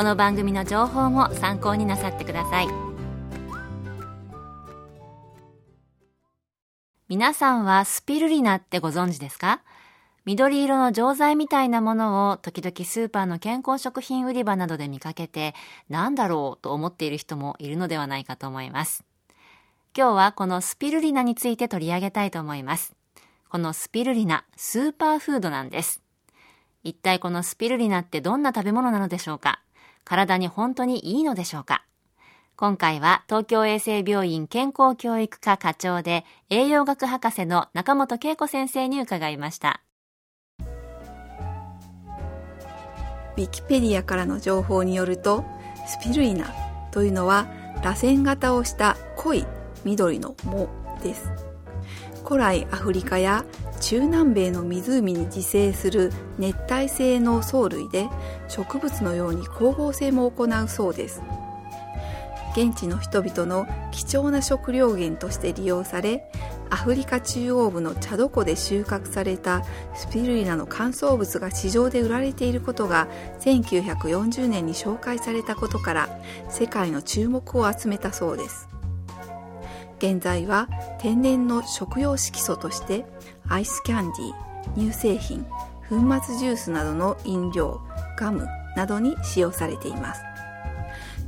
[0.00, 2.68] この番組の情報も参考になさってください。
[7.10, 9.60] 皆さんはスピルリナってご存知ですか？
[10.24, 15.54] 緑色の錠剤みたいなものを時々スーパーの健康食品売り場などで見かけて
[15.90, 19.04] 何だろうと思っている人もいるのではないかと思います。
[19.94, 22.94] 今日はこのスピルリナについて取り上げたいと思います。
[23.50, 26.00] このスピルリナスーパーフードなんです。
[26.84, 29.60] 一体このスピルリナってどんな食べ物なのでしょうか？
[30.04, 31.84] 体に本当にいいのでしょうか？
[32.56, 39.82] 今回は東京衛生病院健康教育科課長で栄養学博士の中本恵子先生に伺いました。
[43.36, 45.44] ウィキペディアからの情報によると
[45.86, 46.52] スピルリナ
[46.90, 47.46] というのは
[47.82, 49.46] 螺旋型をした濃い
[49.84, 50.68] 緑の藻
[51.02, 51.30] です。
[52.30, 53.44] 古来アフリカや
[53.80, 58.08] 中南米の湖に自生する熱帯性の藻類で
[58.46, 61.24] 植物のように光合成も行うそうです。
[62.52, 66.30] 現地の人々の貴重な食料源として利用され
[66.70, 69.64] アフリカ中央部の茶床で収穫された
[69.96, 73.08] スピルリナの乾燥物が市場で売られていることが
[73.40, 78.69] 1940年に紹介されたことから世界の注目を集めたそうです。
[80.00, 80.66] 現在は
[80.98, 83.04] 天然の食用色素として
[83.48, 85.44] アイスキャンディー乳製品
[85.90, 87.82] 粉末ジュースなどの飲料
[88.18, 88.46] ガム
[88.76, 90.22] などに使用されています。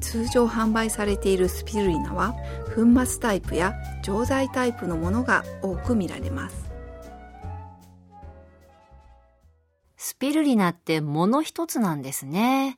[0.00, 2.34] 通常販売されているスピルリナは
[2.74, 6.70] 粉末タイプや錠剤タイプのものが多く見られます。
[9.96, 12.76] スピルリナってもの一つなんですね。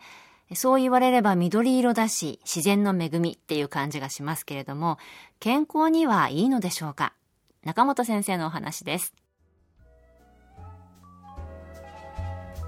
[0.54, 4.98] そう言われれば緑色だし自然の恵みっていう感じがしますけれども
[5.40, 7.12] 健康にはいいのでしょうか？
[7.64, 9.14] 中本先生のお話です。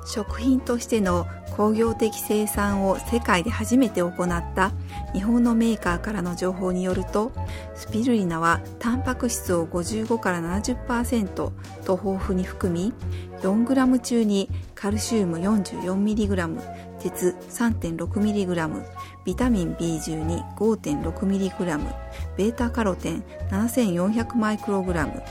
[0.07, 4.73] 食品としての工業的生産を世界で初めて行った
[5.15, 7.33] 日本のメーカーからの情報によると
[7.75, 12.93] スピルリナはタンパク質を55から70%と豊富に含み
[13.41, 18.85] 4g 中にカルシウム 44mg 鉄 3.6mg
[19.27, 21.95] ビタミン B12、5.6mg
[22.39, 25.23] ベータカロテン7400マイクログラム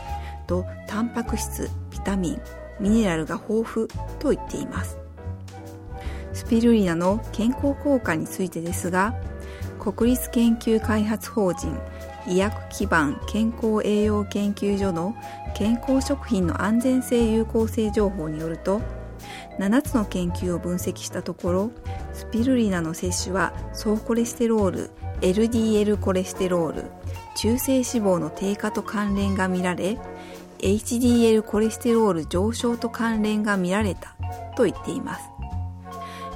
[0.45, 2.41] とタンパク質ビタミン
[2.79, 3.87] ミネラルが豊富
[4.19, 4.99] と言っています。
[6.33, 9.15] スピルリナの健康効果についてですが
[9.79, 11.75] 国立研究開発法人
[12.27, 15.15] 医薬基盤健康栄養研究所の
[15.55, 18.81] 健康食品の安全性有効性情報によると
[19.59, 21.71] 7つの研究を分析したところ
[22.13, 24.89] スピルリナの摂取は総コレステロール
[25.21, 26.83] LDL コレステロール
[27.35, 29.97] 中性脂肪の低下と関連が見られ
[30.59, 34.15] HDL コレステロール上昇と関連が見られた
[34.55, 35.29] と言っています。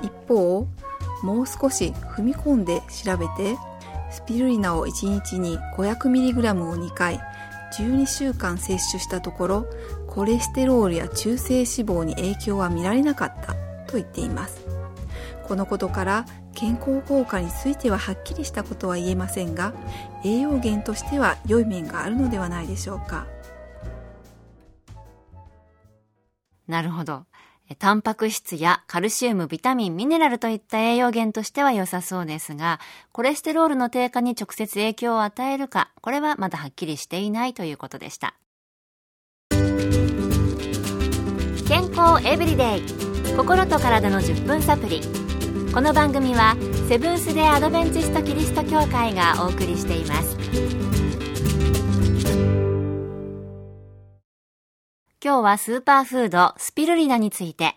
[0.02, 0.68] 一方
[1.24, 3.58] もう少し踏み込んで調べて
[4.12, 7.20] スピルリナを1日に 500mg を2回
[7.78, 9.66] 12週間摂取したところ
[10.18, 13.54] コレステロールや中性脂肪に影響は見られなかった
[13.86, 14.66] と言っています
[15.48, 16.26] このことから
[16.56, 19.76] 健康効果についてははっきりしたことは言えませんが
[20.26, 23.28] 栄養源としては良い面があるのではないでしょうか
[26.68, 27.26] なるほど。
[27.78, 32.80] タンパク質やカルシウム、ビタミン、ミネラルといった栄養源としては良さそうですが、
[33.12, 38.36] コレステロールの低下に直接影響を与えるか、これはまだはっきりしていないということでした。
[41.68, 42.82] 健康エブリデイ。
[43.36, 45.02] 心と体の10分サプリ。
[45.74, 46.56] この番組は
[46.88, 50.38] セブンス・デ・アドベンチスト・キリスト教会がお送りしています。
[55.22, 57.76] 今日はスーパーフードスピルリナについて。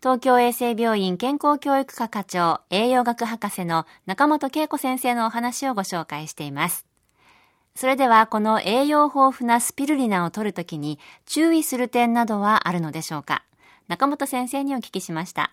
[0.00, 6.91] 東京衛生病院健康教育科課長栄養学博士の中本恵子先生のお話をご紹介しています。
[7.74, 13.44] それではこの栄養豊富なスピルリナを取るときに注意する点などはあるのでしょうか？
[13.88, 15.52] 中本先生にお聞きしました。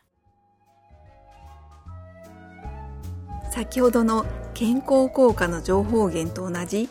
[3.52, 6.88] 先ほどの健康効果の情報源と同じ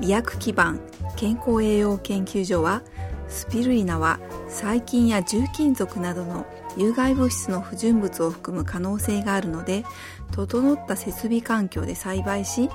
[0.00, 0.80] 医薬基盤
[1.16, 2.82] 健康栄養研究所は
[3.28, 4.18] スピルリナは
[4.48, 6.46] 細菌や重金属などの
[6.76, 9.84] 有害物質の不純物を含む可能性があるので
[10.32, 12.70] 整った設備環境で栽培し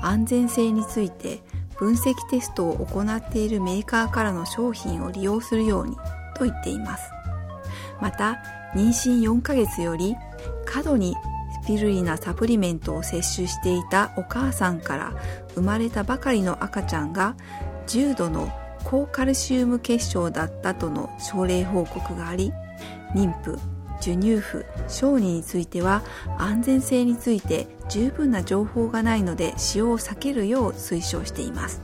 [0.00, 1.42] 安全性について
[1.78, 5.96] 分析テストを行っているメーカーからの商品を利用するように
[6.36, 7.10] と言っています。
[8.00, 8.42] また
[8.74, 10.16] 妊娠4ヶ月より
[10.64, 11.16] 過度に
[11.62, 15.12] スピルリナサプリメントを摂取していたお母さんから
[15.54, 17.36] 生まれたばかりの赤ちゃんが
[17.86, 18.50] 重度の
[18.84, 22.52] 高カルシウム結晶だったとの症例報告があり
[23.14, 23.58] 妊婦
[24.02, 26.02] 授乳婦小児については
[26.36, 31.82] 安全性について十分な情報がないので使用を避けるよう推奨しています。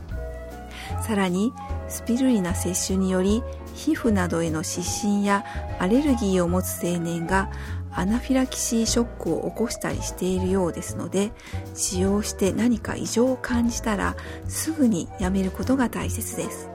[1.06, 1.52] さらに
[1.88, 3.42] スピルリナ摂取により
[3.74, 5.44] 皮膚などへの湿疹や
[5.78, 7.50] アレルギーを持つ青年が
[7.92, 11.32] アナフィラキシーショックを起こしたりしているようですので
[11.74, 14.16] 使用して何か異常を感じたら
[14.48, 16.70] すぐにやめることが大切です。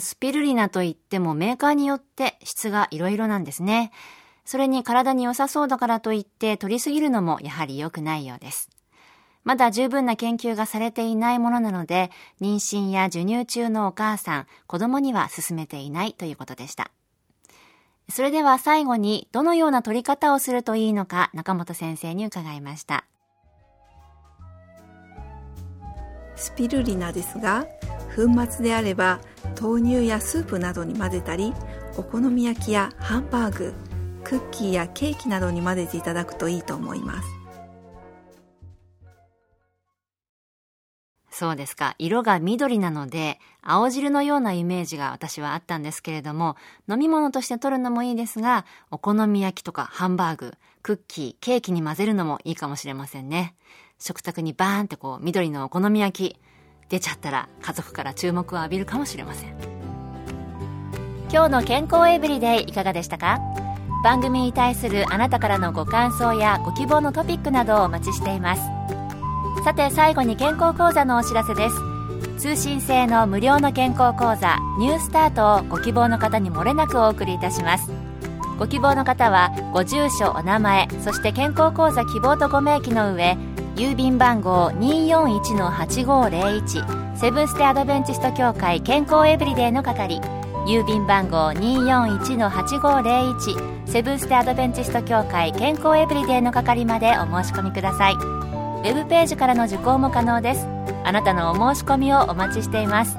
[0.00, 3.92] スピルリナといってもメーカーによって質がいろいろなんですね。
[4.44, 8.70] それに体に良さそうだからといって取りすぎるのもやはり良くないようです。
[9.44, 12.10] まだ十分な研究がされていないものなので、
[12.40, 16.90] 妊娠や授乳中のお母さん、子供には勧めていないということでした。
[18.08, 23.04] それでは最後にどのような取り方をするといいのか中本先生に伺いました。
[26.36, 27.66] スピルリナですが、
[28.14, 29.20] 粉末であれば
[29.60, 31.52] 豆乳やスープなどに混ぜたり
[31.96, 33.74] お好み焼きやハンバーグ
[34.22, 37.44] クッキーやケーキなどに混ぜていただくといいと思います
[41.34, 41.96] そうですか。
[41.98, 46.54] 色が緑なので、青汁のようなイメージが私はあったんですけれども、
[46.88, 53.56] 飲み物として取るのもいいですが、お好み焼きとかハンバーグ、クッキー、ケーキに混ぜるのもいいかもしれませんね。
[53.98, 56.40] 食卓にバーンってこう、緑のお好み焼き、
[56.88, 59.54] 出ちゃったら家族から注目を浴びるかもしれません。
[61.32, 63.40] 今日の健康エブリデイいかがでしたか？
[64.04, 68.62] 番組に対するあなたからのご感想やご希望のトピックなどをお待ちしています。
[69.64, 71.76] さて最後に健康講座のお知らせです。
[72.38, 77.90] 通信制の無料の健康講座ニュースタートをご希望の方にもれなくお送りいたします。
[78.58, 83.36] ご希望の方はご住所お名前そして健康講座希望とご明記の上
[83.76, 90.20] 郵便番号241-8501セブンステアドベンチスト協会健康エブリデイの係。
[90.66, 98.14] 郵便番号241-8501セブンステアドベンチスト協会健康エブリデイの係までお申し込みください。
[98.14, 100.68] ウェブページからの受講も可能です。
[101.04, 103.18] あなたのお申し込みをお待ちしています。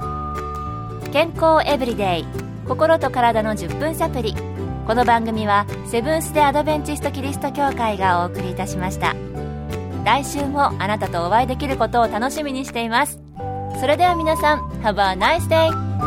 [1.12, 2.26] 健康エブリデイ。
[2.66, 4.34] 心と体の10分サプリ
[4.86, 9.14] この番組はセブンス・デ・アドベンチスト・キリスト教会がお送りいたしました。
[10.06, 13.20] 来週もあなたとお会いできることを楽しみにしています。
[13.80, 16.05] それでは皆さん、Have a nice day!